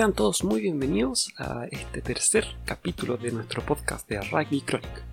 [0.00, 5.04] Sean todos muy bienvenidos a este tercer capítulo de nuestro podcast de Rugby Chronic.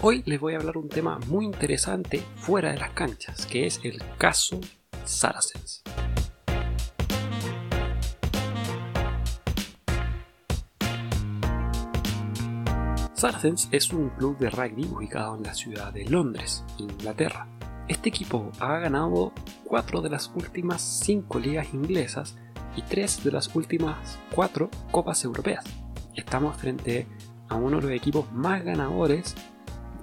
[0.00, 3.80] Hoy les voy a hablar un tema muy interesante fuera de las canchas, que es
[3.82, 4.60] el caso
[5.04, 5.82] Saracens.
[13.14, 17.48] Saracens es un club de rugby ubicado en la ciudad de Londres, Inglaterra.
[17.88, 19.32] Este equipo ha ganado
[19.64, 22.36] cuatro de las últimas cinco ligas inglesas
[22.76, 25.64] y tres de las últimas cuatro copas europeas.
[26.14, 27.06] Estamos frente
[27.48, 29.34] a uno de los equipos más ganadores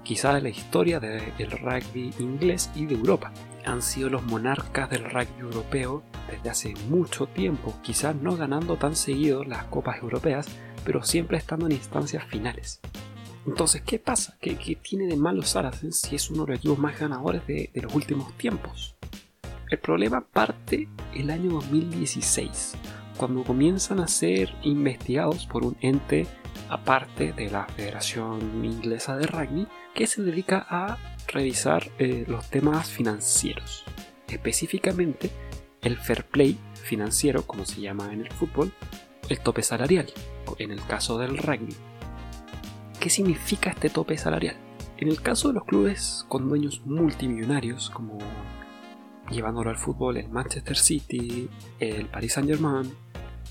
[0.03, 3.31] quizás de la historia del rugby inglés y de Europa.
[3.65, 8.95] Han sido los monarcas del rugby europeo desde hace mucho tiempo, quizás no ganando tan
[8.95, 10.47] seguido las copas europeas,
[10.83, 12.81] pero siempre estando en instancias finales.
[13.45, 14.35] Entonces, ¿qué pasa?
[14.41, 17.93] ¿Qué, tiene de malo Saracens si es uno de los equipos más ganadores de, los
[17.93, 18.95] últimos tiempos?
[19.69, 22.73] El problema parte el año 2016,
[23.17, 26.25] cuando comienzan a ser investigados por un ente
[26.69, 32.89] aparte de la Federación Inglesa de Rugby que se dedica a revisar eh, los temas
[32.89, 33.83] financieros,
[34.27, 35.29] específicamente
[35.83, 38.73] el fair play financiero, como se llama en el fútbol,
[39.29, 40.07] el tope salarial,
[40.57, 41.75] en el caso del rugby.
[42.99, 44.55] ¿Qué significa este tope salarial?
[44.97, 48.17] En el caso de los clubes con dueños multimillonarios, como
[49.29, 51.49] llevándolo al fútbol el Manchester City,
[51.79, 52.93] el Paris Saint Germain,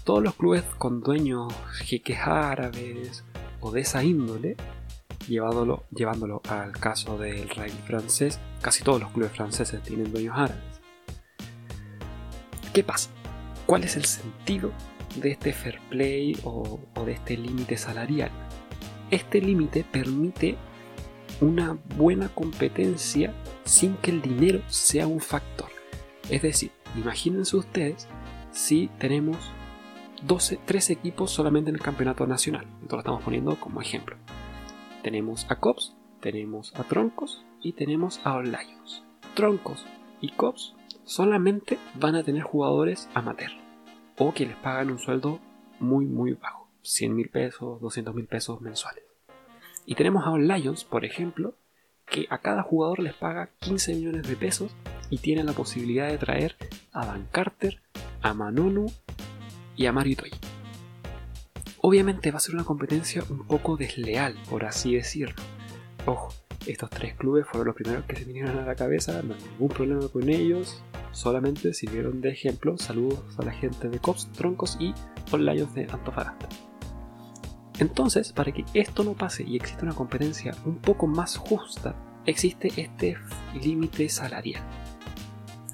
[0.04, 3.24] todos los clubes con dueños jeques árabes
[3.60, 4.56] o de esa índole,
[5.28, 10.80] llevándolo, llevándolo al caso del rugby francés, casi todos los clubes franceses tienen dueños árabes.
[12.72, 13.10] ¿Qué pasa?
[13.66, 14.72] ¿Cuál es el sentido
[15.16, 18.30] de este fair play o de este límite salarial?
[19.10, 20.56] Este límite permite
[21.40, 23.32] una buena competencia
[23.64, 25.68] sin que el dinero sea un factor.
[26.30, 28.08] Es decir, imagínense ustedes
[28.50, 29.38] si tenemos
[30.22, 32.66] 12, 3 equipos solamente en el campeonato nacional.
[32.82, 34.16] Esto lo estamos poniendo como ejemplo.
[35.02, 39.04] Tenemos a Cops, tenemos a Troncos y tenemos a Lions.
[39.34, 39.86] Troncos
[40.20, 40.74] y Cops
[41.04, 43.52] solamente van a tener jugadores amateur
[44.18, 45.40] o que les pagan un sueldo
[45.78, 46.68] muy muy bajo.
[46.82, 49.07] 100 mil pesos, 200 mil pesos mensuales.
[49.88, 51.54] Y tenemos a Lions, por ejemplo,
[52.04, 54.76] que a cada jugador les paga 15 millones de pesos
[55.08, 56.56] y tienen la posibilidad de traer
[56.92, 57.80] a Van Carter,
[58.20, 58.92] a Manonu
[59.76, 60.30] y a Mario Toy.
[61.80, 65.42] Obviamente va a ser una competencia un poco desleal, por así decirlo.
[66.04, 66.34] Ojo,
[66.66, 69.70] estos tres clubes fueron los primeros que se vinieron a la cabeza, no hay ningún
[69.70, 70.82] problema con ellos,
[71.12, 72.76] solamente sirvieron de ejemplo.
[72.76, 74.92] Saludos a la gente de Cops, Troncos y
[75.32, 76.46] All Lions de Antofagasta.
[77.78, 81.94] Entonces, para que esto no pase y exista una competencia un poco más justa,
[82.26, 83.16] existe este
[83.62, 84.62] límite salarial.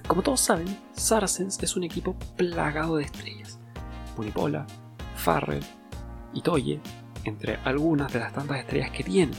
[0.07, 3.59] Como todos saben, Saracens es un equipo plagado de estrellas.
[4.19, 4.67] Munipola,
[5.17, 5.65] Farrell
[6.35, 6.81] y Toye,
[7.25, 9.35] entre algunas de las tantas estrellas que tienen.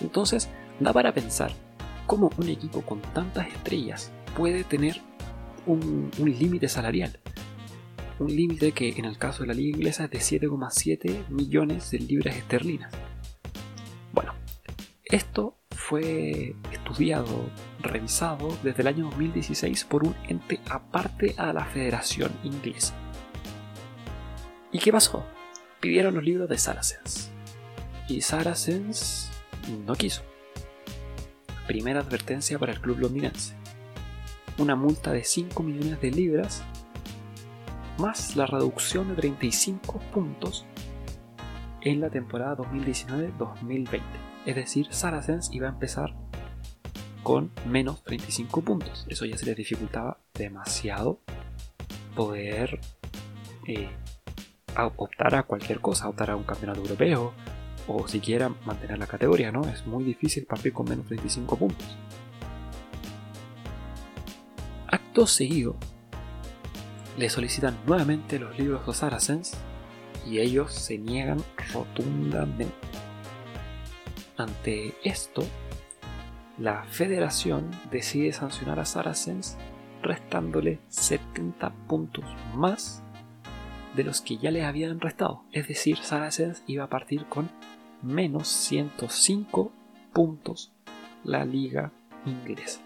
[0.00, 0.48] Entonces,
[0.78, 1.52] da para pensar
[2.06, 5.00] cómo un equipo con tantas estrellas puede tener
[5.66, 7.18] un, un límite salarial
[8.18, 11.98] un límite que en el caso de la liga inglesa es de 7,7 millones de
[11.98, 12.92] libras esterlinas.
[14.12, 14.34] Bueno,
[15.04, 22.32] esto fue estudiado, revisado desde el año 2016 por un ente aparte a la Federación
[22.44, 22.94] Inglesa.
[24.70, 25.26] ¿Y qué pasó?
[25.80, 27.30] Pidieron los libros de Saracens.
[28.08, 29.30] Y Saracens
[29.86, 30.22] no quiso.
[31.66, 33.54] Primera advertencia para el club londinense.
[34.58, 36.62] Una multa de 5 millones de libras
[37.98, 40.66] más la reducción de 35 puntos
[41.80, 44.00] en la temporada 2019-2020.
[44.46, 46.14] Es decir, Saracens iba a empezar
[47.22, 49.06] con menos 35 puntos.
[49.08, 51.20] Eso ya se les dificultaba demasiado
[52.14, 52.80] poder
[53.66, 53.88] eh,
[54.96, 57.32] optar a cualquier cosa, optar a un campeonato europeo
[57.86, 59.62] o siquiera mantener la categoría, ¿no?
[59.68, 61.96] Es muy difícil partir con menos 35 puntos.
[64.88, 65.76] Acto seguido,
[67.16, 69.52] le solicitan nuevamente los libros de Saracens
[70.26, 71.42] y ellos se niegan
[71.72, 72.74] rotundamente.
[74.36, 75.44] Ante esto,
[76.58, 79.56] la federación decide sancionar a Saracens
[80.02, 82.24] restándole 70 puntos
[82.54, 83.02] más
[83.94, 85.44] de los que ya le habían restado.
[85.52, 87.50] Es decir, Saracens iba a partir con
[88.02, 89.72] menos 105
[90.12, 90.72] puntos
[91.24, 91.92] la liga
[92.26, 92.80] inglesa.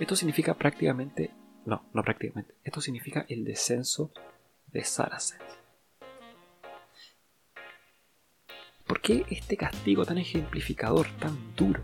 [0.00, 1.30] Esto significa prácticamente
[1.66, 2.54] no, no prácticamente.
[2.64, 4.12] Esto significa el descenso
[4.72, 5.42] de Saracens.
[8.86, 11.82] ¿Por qué este castigo tan ejemplificador, tan duro?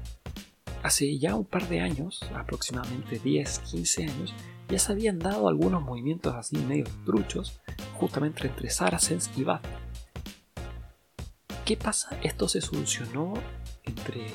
[0.83, 4.35] Hace ya un par de años, aproximadamente 10, 15 años,
[4.69, 7.61] ya se habían dado algunos movimientos así medio truchos,
[7.95, 9.65] justamente entre Saracens y Bath.
[11.65, 12.19] ¿Qué pasa?
[12.23, 13.35] Esto se solucionó
[13.85, 14.27] entre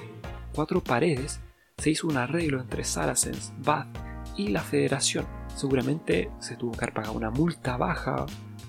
[0.53, 1.39] cuatro paredes,
[1.77, 4.04] se hizo un arreglo entre Saracens, Bath
[4.37, 5.25] y la federación.
[5.55, 8.25] Seguramente se tuvo que pagar una multa baja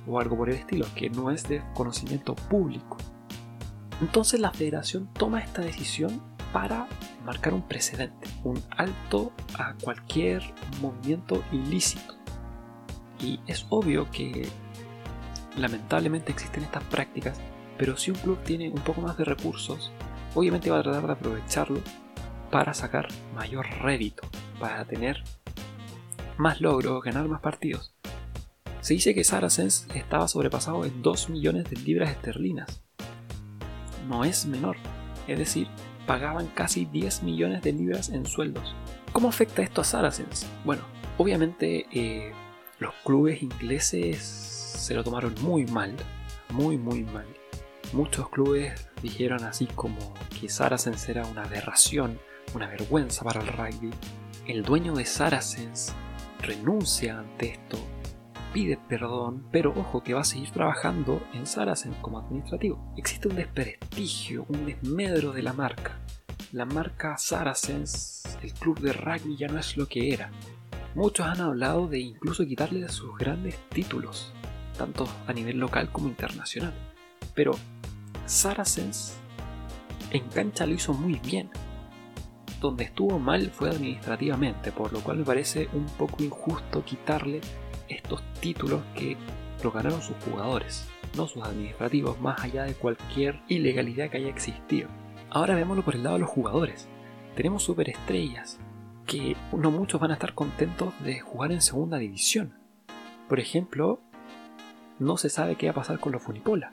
[0.07, 2.97] o algo por el estilo, que no es de conocimiento público.
[4.01, 6.23] Entonces la federación toma esta decisión
[6.53, 6.87] para
[7.25, 10.43] marcar un precedente, un alto a cualquier
[10.81, 12.15] movimiento ilícito.
[13.21, 14.49] Y es obvio que
[15.57, 17.39] lamentablemente existen estas prácticas,
[17.79, 19.91] pero si un club tiene un poco más de recursos,
[20.35, 21.81] obviamente va a tratar de aprovecharlo
[22.51, 24.29] para sacar mayor rédito,
[24.61, 25.25] para tener
[26.39, 27.95] más logros, ganar más partidos.
[28.81, 32.83] Se dice que Saracens estaba sobrepasado en 2 millones de libras esterlinas.
[34.09, 34.77] No es menor,
[35.27, 35.69] es decir,
[36.07, 38.75] pagaban casi 10 millones de libras en sueldos.
[39.13, 40.47] ¿Cómo afecta esto a Saracens?
[40.65, 40.83] Bueno,
[41.19, 42.33] obviamente eh,
[42.79, 45.95] los clubes ingleses se lo tomaron muy mal,
[46.51, 47.27] muy muy mal.
[47.93, 52.19] Muchos clubes dijeron así como que Saracens era una aberración,
[52.55, 53.91] una vergüenza para el rugby.
[54.47, 55.93] El dueño de Saracens
[56.41, 57.79] renuncia ante esto,
[58.53, 62.93] pide perdón, pero ojo que va a seguir trabajando en Saracens como administrativo.
[62.97, 65.99] Existe un desprestigio, un desmedro de la marca.
[66.53, 70.31] La marca Saracens, el club de rugby ya no es lo que era.
[70.95, 74.33] Muchos han hablado de incluso quitarle sus grandes títulos,
[74.79, 76.73] tanto a nivel local como internacional.
[77.35, 77.53] Pero
[78.25, 79.19] Saracens
[80.13, 81.51] en cancha lo hizo muy bien.
[82.61, 87.41] Donde estuvo mal fue administrativamente, por lo cual me parece un poco injusto quitarle
[87.89, 89.17] estos títulos que
[89.63, 94.89] lo ganaron sus jugadores, no sus administrativos, más allá de cualquier ilegalidad que haya existido.
[95.31, 96.89] Ahora veámoslo por el lado de los jugadores.
[97.35, 98.59] Tenemos superestrellas
[99.07, 102.55] que no muchos van a estar contentos de jugar en segunda división.
[103.29, 104.01] Por ejemplo,
[104.99, 106.73] no se sabe qué va a pasar con los Funipola.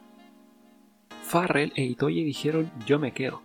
[1.24, 3.41] Farrell e Itoye dijeron yo me quedo.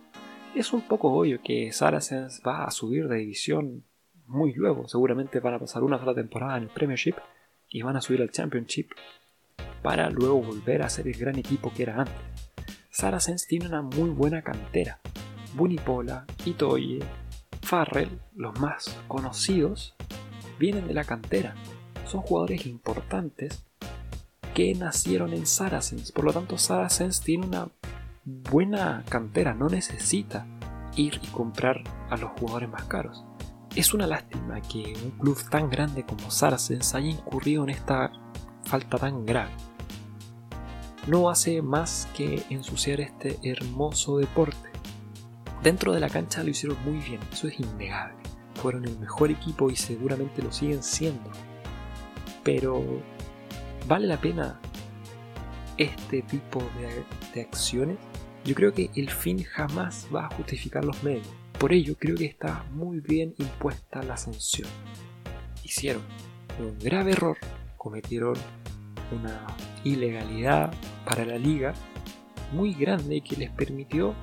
[0.55, 3.85] Es un poco obvio que Saracens va a subir de división
[4.25, 4.87] muy luego.
[4.87, 7.15] Seguramente van a pasar una sola temporada en el Premiership
[7.69, 8.89] y van a subir al Championship
[9.83, 12.15] para luego volver a ser el gran equipo que era antes.
[12.89, 14.99] Saracens tiene una muy buena cantera.
[15.53, 16.99] Bunipola, Itoye,
[17.61, 19.95] Farrell, los más conocidos,
[20.57, 21.55] vienen de la cantera.
[22.05, 23.63] Son jugadores importantes
[24.53, 26.11] que nacieron en Saracens.
[26.11, 27.69] Por lo tanto, Saracens tiene una
[28.51, 29.53] buena cantera.
[29.53, 30.45] No necesita
[30.95, 33.25] ir y comprar a los jugadores más caros.
[33.75, 38.11] Es una lástima que un club tan grande como Saracens haya incurrido en esta
[38.63, 39.51] falta tan grave.
[41.07, 44.69] No hace más que ensuciar este hermoso deporte.
[45.63, 48.17] Dentro de la cancha lo hicieron muy bien, eso es innegable.
[48.55, 51.29] Fueron el mejor equipo y seguramente lo siguen siendo.
[52.43, 52.83] Pero
[53.87, 54.59] ¿vale la pena
[55.77, 57.03] este tipo de,
[57.33, 57.97] de acciones?
[58.49, 61.27] Yo creo que el fin jamás va a justificar los medios.
[61.59, 64.67] Por ello creo que está muy bien impuesta la sanción.
[65.63, 66.01] Hicieron
[66.57, 67.37] un grave error,
[67.77, 68.33] cometieron
[69.11, 69.45] una
[69.83, 70.73] ilegalidad
[71.05, 71.75] para la liga
[72.51, 74.15] muy grande que les permitió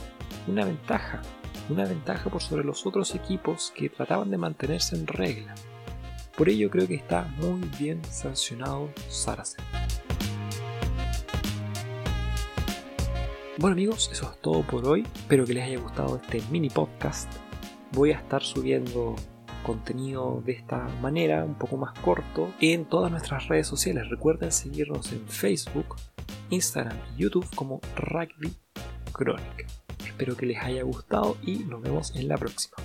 [0.49, 1.23] una ventaja,
[1.69, 5.55] una ventaja por sobre los otros equipos que trataban de mantenerse en regla.
[6.37, 9.65] Por ello creo que está muy bien sancionado Saracen.
[13.59, 15.07] Bueno amigos, eso es todo por hoy.
[15.15, 17.33] Espero que les haya gustado este mini podcast.
[17.93, 19.17] Voy a estar subiendo
[19.65, 24.11] contenido de esta manera, un poco más corto, en todas nuestras redes sociales.
[24.11, 25.97] Recuerden seguirnos en Facebook,
[26.51, 28.53] Instagram y YouTube como Rugby
[29.15, 29.67] Chronic.
[30.05, 32.77] Espero que les haya gustado y nos vemos en la próxima.